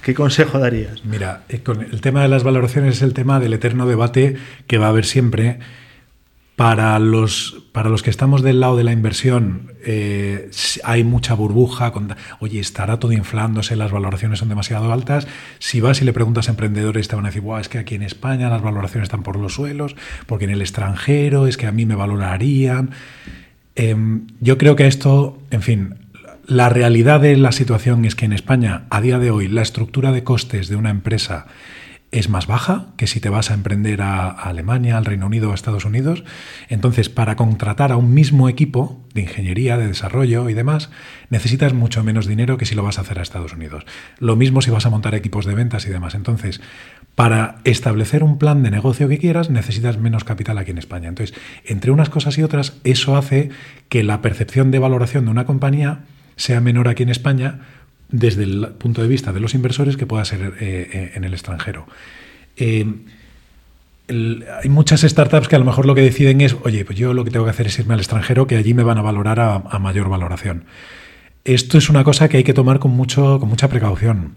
[0.01, 1.03] ¿Qué consejo darías?
[1.03, 4.77] Mira, eh, con el tema de las valoraciones es el tema del eterno debate que
[4.77, 5.59] va a haber siempre
[6.57, 10.49] para los, para los que estamos del lado de la inversión, eh,
[10.83, 11.93] hay mucha burbuja.
[12.39, 15.27] Oye, estará todo inflándose, las valoraciones son demasiado altas.
[15.59, 18.01] Si vas y le preguntas a emprendedores, te van a decir, es que aquí en
[18.01, 21.85] España las valoraciones están por los suelos, porque en el extranjero es que a mí
[21.85, 22.89] me valorarían.
[23.75, 25.93] Em, yo creo que esto, en fin,
[26.47, 30.11] la realidad de la situación es que en España, a día de hoy, la estructura
[30.11, 31.45] de costes de una empresa
[32.17, 35.51] es más baja que si te vas a emprender a, Alemania, al Reino Unido o
[35.51, 36.23] a Estados Unidos.
[36.69, 40.89] Entonces, para contratar a un mismo equipo de ingeniería, de desarrollo y demás,
[41.29, 43.85] necesitas mucho menos dinero que si lo vas a hacer a Estados Unidos.
[44.19, 46.15] Lo mismo si vas a montar equipos de ventas y demás.
[46.15, 46.61] Entonces,
[47.15, 51.09] para establecer un plan de negocio que quieras, necesitas menos capital aquí en España.
[51.09, 53.49] Entonces, entre unas cosas y otras, eso hace
[53.89, 56.01] que la percepción de valoración de una compañía
[56.35, 57.59] sea menor aquí en España
[58.09, 61.33] desde el punto de vista de los inversores que pueda ser eh, eh, en el
[61.33, 61.87] extranjero.
[62.55, 62.85] Eh,
[64.09, 67.25] hay muchas startups que a lo mejor lo que deciden es, oye, pues yo lo
[67.25, 69.55] que tengo que hacer es irme al extranjero, que allí me van a valorar a,
[69.55, 70.63] a mayor valoración.
[71.43, 74.35] Esto es una cosa que hay que tomar con, mucho, con mucha precaución.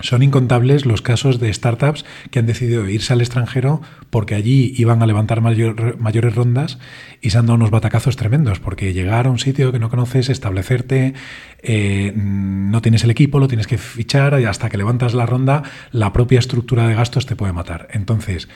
[0.00, 3.80] Son incontables los casos de startups que han decidido irse al extranjero
[4.10, 6.78] porque allí iban a levantar mayores rondas
[7.22, 10.28] y se han dado unos batacazos tremendos, porque llegar a un sitio que no conoces,
[10.28, 11.14] establecerte,
[11.62, 15.62] eh, no tienes el equipo, lo tienes que fichar y hasta que levantas la ronda,
[15.92, 17.88] la propia estructura de gastos te puede matar.
[17.90, 18.48] Entonces,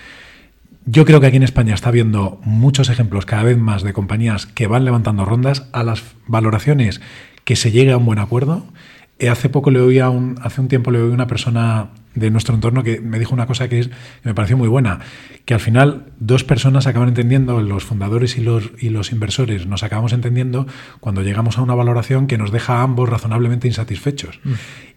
[0.85, 4.47] yo creo que aquí en España está habiendo muchos ejemplos cada vez más de compañías
[4.47, 7.01] que van levantando rondas a las valoraciones
[7.45, 8.67] que se llegue a un buen acuerdo
[9.29, 12.31] hace poco le oí a un, hace un tiempo le oí a una persona de
[12.31, 13.91] nuestro entorno que me dijo una cosa que, es,
[14.25, 15.01] me pareció muy buena,
[15.45, 19.83] que al final dos personas acaban entendiendo, los fundadores y los, y los inversores nos
[19.83, 20.67] acabamos entendiendo
[20.99, 24.41] cuando llegamos a una valoración que nos deja a ambos razonablemente insatisfechos.
[24.43, 24.53] Mm.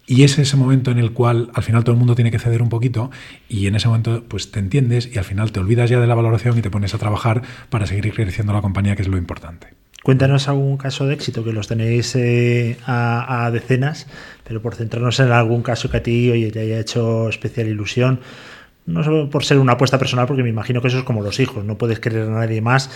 [0.06, 2.62] Y es ese momento en el cual al final todo el mundo tiene que ceder
[2.62, 3.10] un poquito
[3.48, 6.16] y en ese momento pues te entiendes y al final te olvidas ya de la
[6.16, 9.83] valoración y te pones a trabajar para seguir creciendo la compañía, que es lo importante.
[10.04, 14.06] Cuéntanos algún caso de éxito, que los tenéis eh, a, decenas,
[14.44, 18.20] pero por centrarnos en algún caso que a ti oye, te haya hecho especial ilusión.
[18.86, 21.40] No solo por ser una apuesta personal, porque me imagino que eso es como los
[21.40, 22.90] hijos, no puedes querer a nadie más,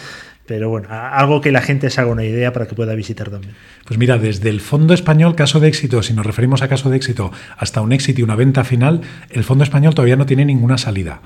[0.45, 3.53] pero bueno, algo que la gente se haga una idea para que pueda visitar también.
[3.85, 6.97] Pues mira, desde el Fondo Español Caso de Éxito, si nos referimos a caso de
[6.97, 10.77] éxito, hasta un éxito y una venta final, el Fondo Español todavía no tiene ninguna
[10.77, 11.21] salida.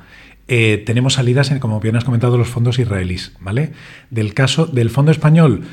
[0.47, 3.71] Eh, tenemos salidas, en, como bien has comentado, los fondos israelíes, ¿vale?
[4.09, 5.63] Del caso del fondo español,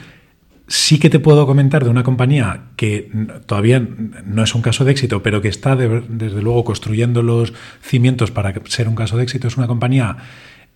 [0.69, 3.11] sí que te puedo comentar de una compañía que
[3.47, 3.83] todavía
[4.25, 8.55] no es un caso de éxito, pero que está desde luego construyendo los cimientos para
[8.67, 9.49] ser un caso de éxito.
[9.49, 10.17] Es una compañía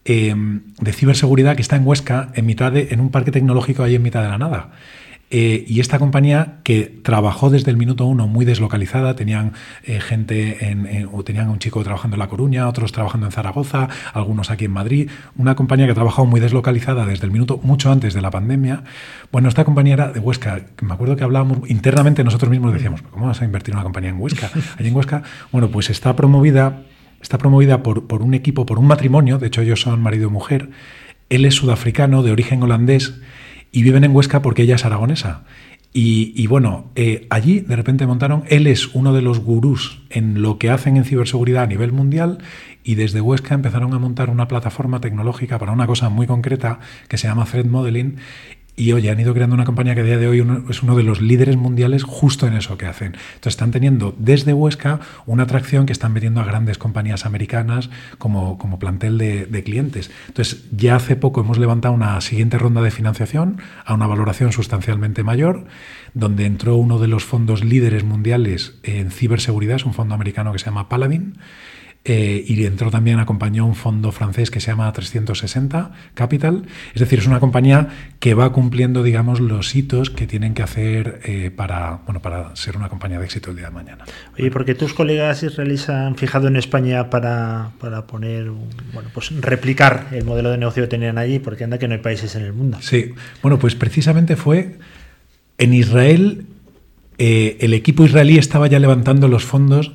[0.04, 3.94] em, de ciberseguridad que está en Huesca, en mitad de, en un parque tecnológico ahí
[3.94, 4.70] en mitad de la nada.
[5.34, 10.68] Eh, y esta compañía que trabajó desde el minuto uno muy deslocalizada, tenían eh, gente
[10.68, 14.66] en, o tenían un chico trabajando en La Coruña, otros trabajando en Zaragoza, algunos aquí
[14.66, 18.30] en Madrid, una compañía que trabajó muy deslocalizada desde el minuto mucho antes de la
[18.30, 18.84] pandemia.
[19.32, 23.28] Bueno, esta compañía era de Huesca, me acuerdo que hablábamos internamente nosotros mismos decíamos, ¿cómo
[23.28, 24.50] vas a invertir una compañía en Huesca?
[24.78, 26.82] Allí en Huesca, bueno, pues está promovida,
[27.22, 30.30] está promovida por, por un equipo, por un matrimonio, de hecho ellos son marido y
[30.30, 30.68] mujer,
[31.30, 33.14] él es sudafricano de origen holandés
[33.72, 35.42] y viven en Huesca porque ella es aragonesa.
[35.94, 40.56] Y, bueno, eh, allí de repente montaron, él es uno de los gurús en lo
[40.56, 42.38] que hacen en ciberseguridad a nivel mundial
[42.82, 47.18] y desde Huesca empezaron a montar una plataforma tecnológica para una cosa muy concreta que
[47.18, 48.16] se llama Threat Modeling
[48.74, 51.02] y oye, han ido creando una compañía que a día de hoy es uno de
[51.02, 53.08] los líderes mundiales justo en eso que hacen.
[53.08, 58.56] Entonces están teniendo desde Huesca una atracción que están metiendo a grandes compañías americanas como,
[58.56, 60.10] como plantel de, de clientes.
[60.28, 65.22] Entonces ya hace poco hemos levantado una siguiente ronda de financiación a una valoración sustancialmente
[65.22, 65.66] mayor,
[66.14, 70.58] donde entró uno de los fondos líderes mundiales en ciberseguridad, es un fondo americano que
[70.58, 71.34] se llama Paladin.
[72.04, 76.64] Eh, y entró también, acompañó un fondo francés que se llama 360 Capital.
[76.94, 77.88] Es decir, es una compañía
[78.18, 82.76] que va cumpliendo, digamos, los hitos que tienen que hacer eh, para, bueno, para ser
[82.76, 84.04] una compañía de éxito el día de mañana.
[84.36, 88.50] Oye, porque tus colegas israelíes han fijado en España para, para poner,
[88.92, 92.00] bueno, pues replicar el modelo de negocio que tenían allí, porque anda que no hay
[92.00, 92.78] países en el mundo.
[92.80, 94.78] Sí, bueno, pues precisamente fue
[95.58, 96.46] en Israel,
[97.18, 99.92] eh, el equipo israelí estaba ya levantando los fondos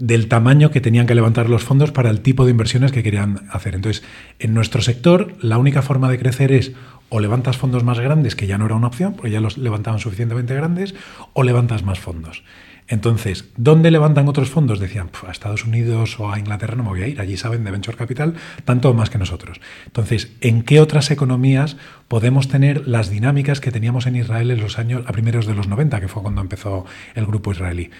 [0.00, 3.42] del tamaño que tenían que levantar los fondos para el tipo de inversiones que querían
[3.50, 3.74] hacer.
[3.74, 4.02] Entonces,
[4.38, 6.72] en nuestro sector, la única forma de crecer es
[7.10, 10.00] o levantas fondos más grandes, que ya no era una opción, porque ya los levantaban
[10.00, 10.94] suficientemente grandes,
[11.34, 12.44] o levantas más fondos.
[12.88, 14.80] Entonces, ¿dónde levantan otros fondos?
[14.80, 17.62] Decían, "Pf, a Estados Unidos o a Inglaterra no me voy a ir, allí saben
[17.62, 18.34] de Venture Capital
[18.64, 19.60] tanto más que nosotros.
[19.86, 21.76] Entonces, ¿en qué otras economías
[22.08, 25.68] podemos tener las dinámicas que teníamos en Israel en los años, a primeros de los
[25.68, 26.84] 90, que fue cuando empezó
[27.14, 27.90] el grupo israelí?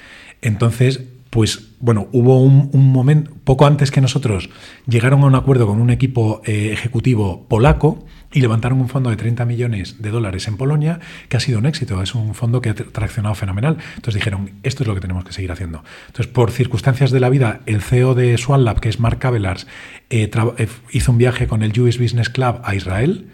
[0.43, 4.51] Entonces, pues bueno, hubo un, momento, poco antes que nosotros,
[4.87, 9.17] llegaron a un acuerdo con un equipo eh, ejecutivo polaco y levantaron un fondo de
[9.17, 12.71] 30 millones de dólares en Polonia, que ha sido un éxito, es un fondo que
[12.71, 13.79] ha tra- traccionado fenomenal.
[13.97, 15.83] Entonces dijeron, esto es lo que tenemos que seguir haciendo.
[16.09, 19.67] Entonces, por circunstancias de la vida, el CEO de Swan Lab, que es Mark Cavelars,
[20.11, 23.29] eh, eh, hizo un viaje con el Jewish Business Club a Israel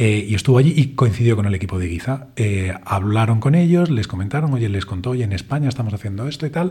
[0.00, 2.28] eh, y estuvo allí y coincidió con el equipo de Giza.
[2.36, 6.46] Eh, hablaron con ellos, les comentaron, oye, les contó, oye, en España estamos haciendo esto
[6.46, 6.70] y tal.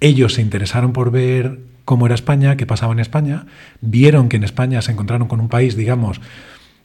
[0.00, 3.46] Ellos se interesaron por ver cómo era España, qué pasaba en España,
[3.80, 6.20] vieron que en España se encontraron con un país, digamos,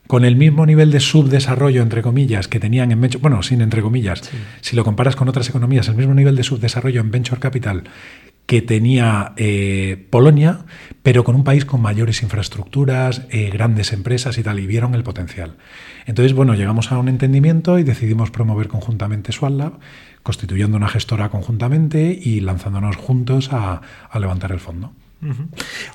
[0.08, 3.82] con el mismo nivel de subdesarrollo, entre comillas, que tenían en Venture, bueno, sin entre
[3.82, 4.22] comillas,
[4.62, 7.84] si lo comparas con otras economías, el mismo nivel de subdesarrollo en Venture Capital
[8.54, 10.60] que tenía eh, Polonia,
[11.02, 15.02] pero con un país con mayores infraestructuras, eh, grandes empresas y tal, y vieron el
[15.02, 15.56] potencial.
[16.06, 19.80] Entonces, bueno, llegamos a un entendimiento y decidimos promover conjuntamente SwatLab,
[20.22, 23.82] constituyendo una gestora conjuntamente y lanzándonos juntos a
[24.20, 24.94] levantar el fondo.
[25.24, 25.48] Ujú.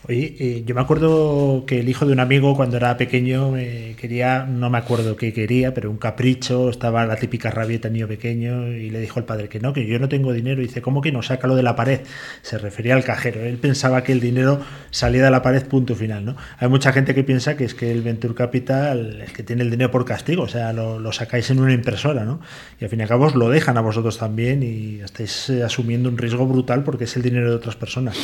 [0.09, 3.95] Oye, eh, yo me acuerdo que el hijo de un amigo cuando era pequeño eh,
[4.01, 8.69] quería, no me acuerdo qué quería, pero un capricho, estaba la típica rabieta niño pequeño
[8.69, 10.63] y le dijo al padre que no, que yo no tengo dinero.
[10.63, 11.23] Y dice, ¿cómo que no?
[11.23, 12.01] Sácalo de la pared.
[12.43, 13.43] Se refería al cajero.
[13.43, 14.61] Él pensaba que el dinero
[14.91, 16.37] salía de la pared, punto final, ¿no?
[16.59, 19.71] Hay mucha gente que piensa que es que el Venture Capital es que tiene el
[19.71, 22.41] dinero por castigo, o sea, lo, lo sacáis en una impresora, ¿no?
[22.81, 25.63] Y al fin y al cabo os lo dejan a vosotros también y estáis eh,
[25.63, 28.17] asumiendo un riesgo brutal porque es el dinero de otras personas.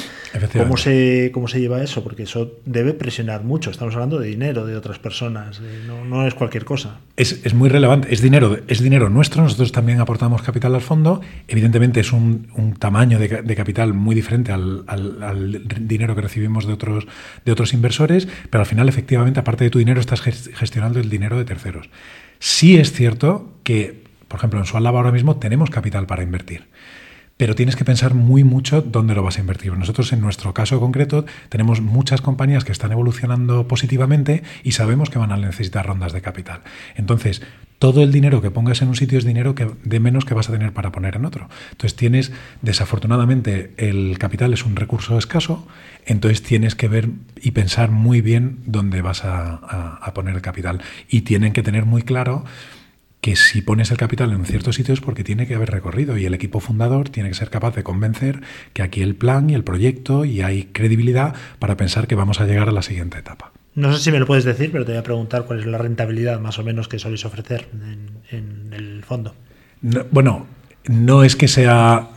[0.56, 0.93] ¿Cómo se
[1.32, 3.70] cómo se lleva eso, porque eso debe presionar mucho.
[3.70, 6.98] Estamos hablando de dinero de otras personas, eh, no, no, es cualquier cosa.
[7.16, 11.20] Es, es, muy relevante, es dinero, es dinero nuestro, nosotros también aportamos capital al fondo,
[11.48, 16.20] evidentemente es un, un tamaño de, de, capital muy diferente al, al, al, dinero que
[16.20, 17.06] recibimos de otros,
[17.44, 21.38] de otros inversores, pero al final efectivamente aparte de tu dinero estás gestionando el dinero
[21.38, 21.88] de terceros.
[22.38, 26.64] Sí es cierto que, por ejemplo, en Sualab ahora mismo tenemos capital para invertir
[27.36, 29.72] pero tienes que pensar muy mucho dónde lo vas a invertir.
[29.76, 35.18] Nosotros, en nuestro caso concreto, tenemos muchas compañías que están evolucionando positivamente y sabemos que
[35.18, 36.60] van a necesitar rondas de capital.
[36.94, 37.42] Entonces,
[37.80, 40.48] todo el dinero que pongas en un sitio es dinero que, de menos que vas
[40.48, 41.48] a tener para poner en otro.
[41.72, 45.66] Entonces, tienes, desafortunadamente, el capital es un recurso escaso,
[46.06, 47.10] entonces tienes que ver
[47.42, 50.82] y pensar muy bien dónde vas a, a, a poner el capital.
[51.08, 52.44] Y tienen que tener muy claro
[53.24, 56.18] que si pones el capital en un cierto sitio es porque tiene que haber recorrido
[56.18, 58.42] y el equipo fundador tiene que ser capaz de convencer
[58.74, 62.44] que aquí el plan y el proyecto y hay credibilidad para pensar que vamos a
[62.44, 63.50] llegar a la siguiente etapa.
[63.74, 65.78] No sé si me lo puedes decir, pero te voy a preguntar cuál es la
[65.78, 69.34] rentabilidad más o menos que soléis ofrecer en, en el fondo.
[69.80, 70.46] No, bueno,
[70.86, 72.10] no es que sea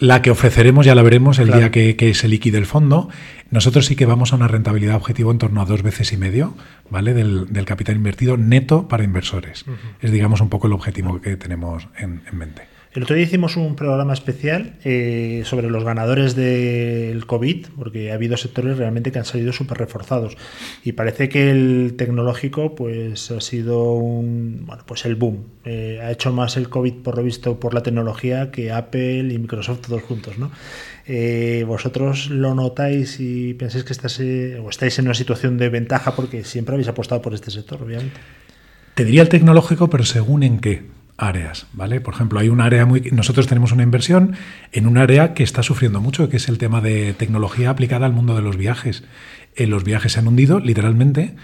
[0.00, 1.60] la que ofreceremos, ya la veremos el claro.
[1.60, 3.10] día que, que, se liquide el fondo.
[3.50, 6.54] Nosotros sí que vamos a una rentabilidad objetivo en torno a dos veces y medio,
[6.88, 7.12] ¿vale?
[7.12, 9.66] Del, del capital invertido neto para inversores.
[9.66, 9.76] Uh -huh.
[10.00, 12.69] Es, digamos, un poco el objetivo que tenemos en, en mente.
[12.92, 18.14] El otro día hicimos un programa especial eh, sobre los ganadores del COVID, porque ha
[18.14, 20.36] habido sectores realmente que han salido súper reforzados.
[20.82, 25.44] Y parece que el tecnológico pues, ha sido un, bueno, pues el boom.
[25.64, 29.38] Eh, ha hecho más el COVID, por lo visto, por la tecnología que Apple y
[29.38, 30.38] Microsoft todos juntos.
[30.38, 30.50] ¿no?
[31.06, 36.16] Eh, ¿Vosotros lo notáis y pensáis que estás, o estáis en una situación de ventaja
[36.16, 38.18] porque siempre habéis apostado por este sector, obviamente?
[38.96, 42.00] Te diría el tecnológico, pero según en qué áreas, ¿vale?
[42.00, 44.34] Por ejemplo, hay un área muy nosotros tenemos una inversión
[44.72, 48.12] en un área que está sufriendo mucho, que es el tema de tecnología aplicada al
[48.12, 49.04] mundo de los viajes.
[49.56, 51.34] Eh, los viajes se han hundido literalmente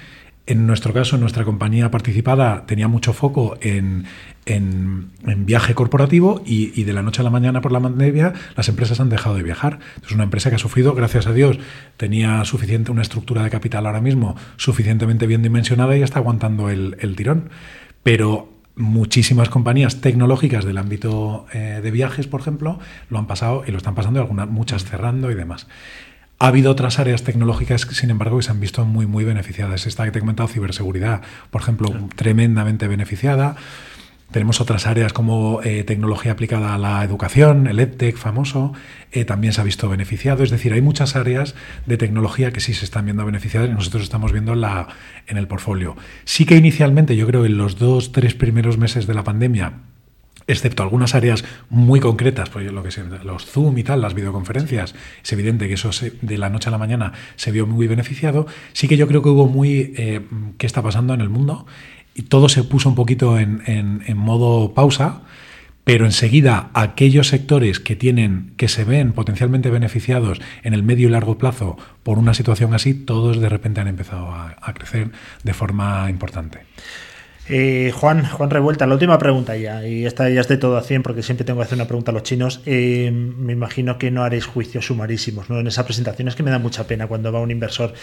[0.48, 4.06] En nuestro caso, nuestra compañía participada tenía mucho foco en,
[4.46, 5.10] en,
[5.44, 9.08] viaje corporativo y, de la noche a la mañana por la pandemia las empresas han
[9.08, 9.80] dejado de viajar.
[10.04, 11.58] Es una empresa que ha sufrido, gracias a Dios,
[11.96, 17.16] tenía suficiente una estructura de capital ahora mismo suficientemente bien dimensionada y está aguantando el,
[17.16, 17.50] tirón.
[18.02, 22.78] Pero muchísimas compañías tecnológicas del ámbito eh, de viajes, por ejemplo,
[23.10, 25.66] lo han pasado y lo están pasando, algunas, muchas cerrando y demás.
[26.38, 29.86] Ha habido otras áreas tecnológicas, sin embargo, que se han visto muy, muy beneficiadas.
[29.86, 33.56] Esta que te he comentado, ciberseguridad, por ejemplo, tremendamente beneficiada.
[34.30, 38.72] Tenemos otras áreas como eh, tecnología aplicada a la educación, el EdTech famoso,
[39.12, 40.42] eh, también se ha visto beneficiado.
[40.42, 41.54] Es decir, hay muchas áreas
[41.86, 44.88] de tecnología que sí se están viendo beneficiadas y nosotros estamos viendo la,
[45.28, 45.96] en el portfolio.
[46.24, 49.74] Sí que inicialmente, yo creo, en los dos, tres primeros meses de la pandemia,
[50.46, 54.94] excepto algunas áreas muy concretas, pues lo que sé, los Zoom y tal, las videoconferencias,
[55.22, 55.90] es evidente que eso
[56.22, 58.46] de la noche a la mañana se vio muy beneficiado.
[58.72, 60.22] Sí que yo creo que hubo muy eh,
[60.58, 61.66] qué está pasando en el mundo
[62.16, 65.20] y todo se puso un poquito en, en, modo pausa,
[65.84, 71.10] pero enseguida aquellos sectores que tienen, que se ven potencialmente beneficiados en el medio y
[71.10, 75.10] largo plazo por una situación así, todos de repente han empezado a, a crecer
[75.44, 76.60] de forma importante.
[77.48, 80.82] Eh, Juan, Juan Revuelta, la última pregunta ya, y esta ya es de todo a
[80.82, 82.60] 100 porque siempre tengo que hacer una pregunta a los chinos.
[82.66, 85.60] Eh, me imagino que no haréis juicios sumarísimos ¿no?
[85.60, 87.94] en esa presentación, es que me da mucha pena cuando va un inversor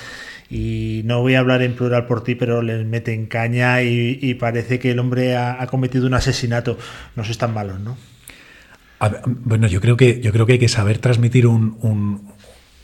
[0.49, 4.79] y no voy a hablar en plural por ti, pero le meten caña y, parece
[4.79, 6.77] que el hombre ha, cometido un asesinato.
[7.15, 7.97] No sois tan malos, ¿no?
[9.25, 11.75] bueno, yo creo que yo creo que hay que saber transmitir un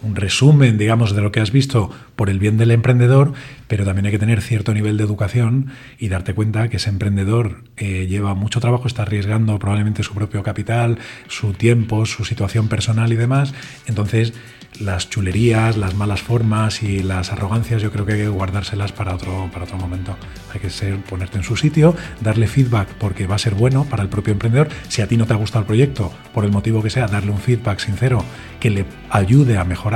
[0.03, 3.33] resumen, digamos, de lo que has visto por el bien del emprendedor,
[3.67, 7.63] pero también hay que tener cierto nivel de educación y darte cuenta que ese emprendedor
[7.77, 13.11] eh, lleva mucho trabajo, está arriesgando probablemente su propio capital, su tiempo, su situación personal
[13.11, 13.53] y demás.
[13.87, 14.33] Entonces,
[14.79, 19.15] las chulerías, las malas formas y las arrogancias, yo creo que hay que guardárselas para
[19.15, 20.15] otro, para otro momento.
[20.53, 24.03] Hay que ser, ponerte en su sitio, darle feedback porque va a ser bueno para
[24.03, 24.69] el propio emprendedor.
[24.87, 27.31] Si a ti no te ha gustado el proyecto, por el motivo que sea, darle
[27.31, 28.23] un feedback sincero
[28.59, 29.88] que le ayude a mejorar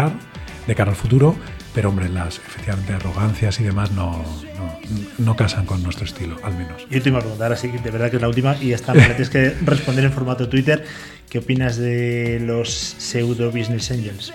[0.68, 1.36] de cara al futuro.
[1.74, 4.24] Pero hombre, las efectivamente arrogancias y demás no,
[5.18, 6.86] no, casan con nuestro estilo, al menos.
[6.90, 9.32] Y última pregunta, ahora sí, de verdad que es la última, y esta me tienes
[9.32, 10.86] que responder en formato Twitter.
[11.30, 14.32] ¿Qué opinas de los pseudo business angels?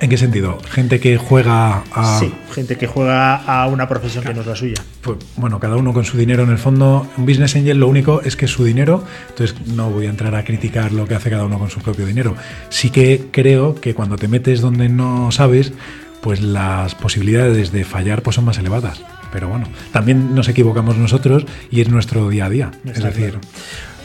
[0.00, 0.58] ¿En qué sentido?
[0.70, 2.18] ¿Gente que juega a...?
[2.20, 4.76] Sí, gente que juega a una profesión que no es la suya.
[5.02, 7.08] Pues bueno, cada uno con su dinero en el fondo.
[7.16, 10.34] Un business angel lo único es que es su dinero, entonces no voy a entrar
[10.36, 12.36] a criticar lo que hace cada uno con su propio dinero.
[12.68, 15.72] Sí que creo que cuando te metes donde no sabes,
[16.20, 19.02] pues las posibilidades de fallar pues son más elevadas.
[19.32, 22.70] Pero bueno, también nos equivocamos nosotros y es nuestro día a día.
[22.84, 23.38] es decir...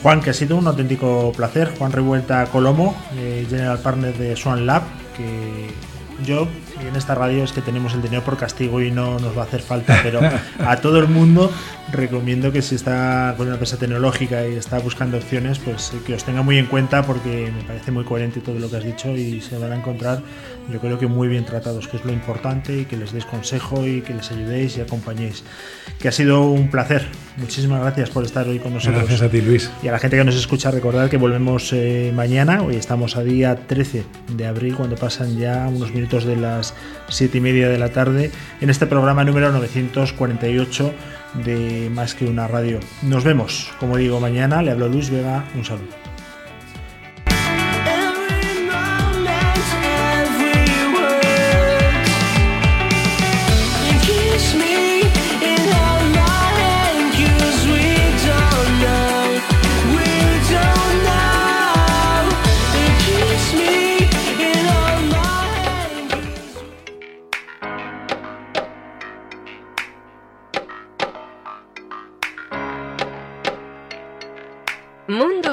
[0.02, 1.72] Juan, que ha sido un auténtico placer.
[1.78, 4.84] Juan Revuelta Colomo, eh, General Partner de Swan Lab,
[5.16, 5.70] que
[6.26, 6.48] yo
[6.80, 9.46] en esta radio es que tenemos el dinero por castigo y no nos va a
[9.46, 10.20] hacer falta, pero
[10.66, 11.52] a todo el mundo
[11.92, 16.24] recomiendo que si está con una empresa tecnológica y está buscando opciones, pues que os
[16.24, 19.42] tenga muy en cuenta porque me parece muy coherente todo lo que has dicho y
[19.42, 20.22] se van a encontrar
[20.72, 23.86] yo creo que muy bien tratados, que es lo importante y que les deis consejo
[23.86, 25.44] y que les ayudéis y acompañéis.
[26.00, 27.06] Que ha sido un placer.
[27.38, 29.02] Muchísimas gracias por estar hoy con nosotros.
[29.02, 29.70] Gracias a ti, Luis.
[29.82, 32.62] Y a la gente que nos escucha, recordad que volvemos eh, mañana.
[32.62, 34.06] Hoy estamos a día 13
[34.36, 36.63] de abril, cuando pasan ya unos minutos de las
[37.10, 40.94] 7 y media de la tarde, en este programa número 948
[41.46, 42.80] de Más que una radio.
[43.02, 44.62] Nos vemos, como digo, mañana.
[44.62, 45.46] Le hablo Luis Vega.
[45.56, 46.03] Un saludo.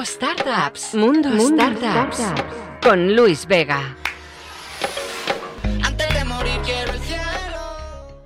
[0.01, 0.95] Mundo Startups.
[0.95, 2.33] Mundo, Startups.
[2.81, 4.00] Con Luis Vega.